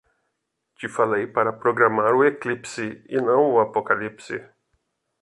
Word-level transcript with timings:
Te 0.79 0.87
falei 0.97 1.25
para 1.35 1.53
programar 1.63 2.11
o 2.15 2.25
eclipse 2.31 2.87
e 3.15 3.17
não 3.27 3.41
o 3.51 3.59
apocalipse 3.67 4.37